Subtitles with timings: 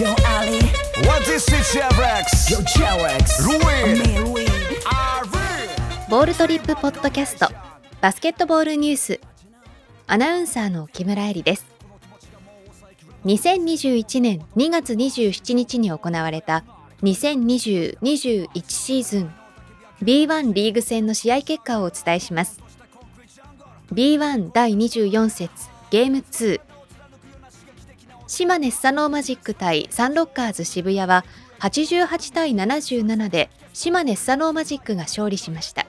[0.00, 0.60] Yo Ali,
[1.06, 2.50] What is it, Chevrex?
[2.50, 4.00] yo Cherex, Ruin.
[6.08, 7.46] ボールトリップポッドキャスト。
[8.00, 9.20] バスケットボールニュース。
[10.06, 11.66] アナウンサーの木村恵里です。
[13.26, 16.64] 2021年2月27日に行われた
[17.02, 19.34] 2020-21シーズン。
[20.02, 22.58] B1 リーグ戦の試合結果をお伝えします。
[23.92, 25.50] B1 第24節
[25.90, 26.58] ゲーム2
[28.30, 31.24] 島根スサノーマジック対サンロッカーズ渋谷は
[31.58, 35.84] 88対77で島根スサノーマジックが勝利しました。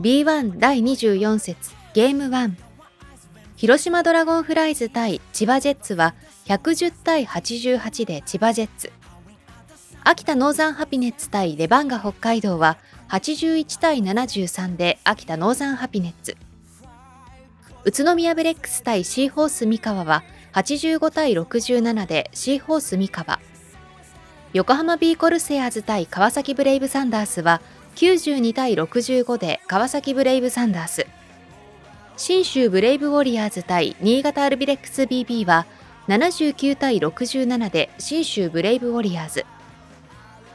[0.00, 2.54] B1 第24節ゲーム1
[3.54, 6.16] 広島ドラゴンフライズ対千葉ジェッツは
[6.46, 8.90] 110対88で千葉ジェッツ。
[10.02, 12.78] 秋田ノーザンハピネッツ対レバンガ北海道は
[13.10, 16.36] 81対73で秋田ノーザンハピネッツ。
[17.84, 23.38] 宇都宮ブレックス対シーホース三河は85対67でシーホース三河。
[24.54, 27.60] 横浜ビーコルセアーズ対川崎ブレイブサンダースは
[27.96, 31.06] 92対65で川崎ブレイブサンダース。
[32.16, 35.66] 信州ブレイブウォリアーズ対新潟アルビレックス BB は
[36.08, 39.44] 79対67で信州ブレイブウォリアーズ。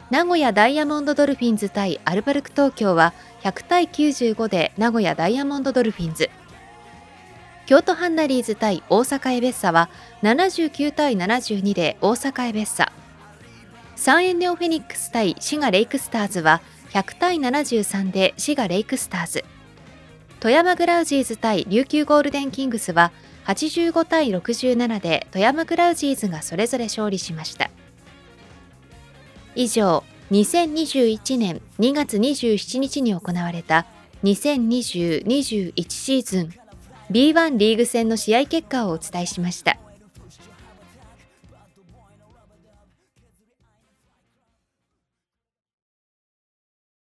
[0.09, 3.13] 名古屋ダイヤモンドドルフィンズ対アルバルク東京は
[3.43, 6.29] 100対95で名古屋ダイヤモンドドルフィンズ。
[7.73, 9.89] 京都ハンナリーズ対大阪エベッサは
[10.21, 12.91] 79対72で大阪エベッサ。
[13.95, 19.43] サンエンネオフェニックス対滋賀レイクスターズは100対73で滋賀レイクスターズ。
[20.39, 23.11] 富山グラウジーズ対琉球ゴールデンキングスは
[23.45, 27.71] 85対67で富山グラウジーズがそれぞれ勝利しました。
[29.55, 33.87] 以上2021年2月27日に行われた
[34.23, 36.62] 2020-21シーズン。
[37.13, 39.77] B1 リーグ戦の試合結果をお伝えしました。